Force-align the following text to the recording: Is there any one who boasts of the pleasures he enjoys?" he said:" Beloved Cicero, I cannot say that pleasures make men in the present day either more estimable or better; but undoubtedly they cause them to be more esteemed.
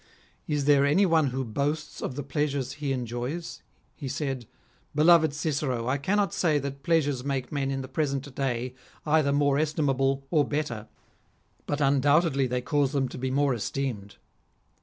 Is 0.47 0.65
there 0.65 0.83
any 0.83 1.05
one 1.05 1.27
who 1.27 1.45
boasts 1.45 2.01
of 2.01 2.15
the 2.15 2.23
pleasures 2.23 2.71
he 2.71 2.91
enjoys?" 2.91 3.61
he 4.01 4.07
said:" 4.07 4.47
Beloved 4.95 5.31
Cicero, 5.31 5.87
I 5.87 5.99
cannot 5.99 6.33
say 6.33 6.57
that 6.57 6.81
pleasures 6.81 7.23
make 7.23 7.51
men 7.51 7.69
in 7.69 7.83
the 7.83 7.87
present 7.87 8.33
day 8.33 8.73
either 9.05 9.31
more 9.31 9.59
estimable 9.59 10.25
or 10.31 10.43
better; 10.43 10.87
but 11.67 11.81
undoubtedly 11.81 12.47
they 12.47 12.61
cause 12.61 12.93
them 12.93 13.09
to 13.09 13.17
be 13.19 13.29
more 13.29 13.53
esteemed. 13.53 14.15